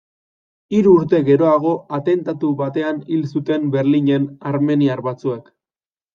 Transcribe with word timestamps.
Hiru 0.77 0.93
urte 1.01 1.19
geroago, 1.27 1.73
atentatu 1.97 2.49
batean 2.63 3.03
hil 3.11 3.29
zuten 3.35 3.69
Berlinen 3.77 4.27
armeniar 4.55 5.07
batzuek. 5.11 5.55